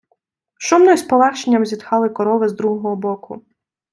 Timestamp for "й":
0.91-0.97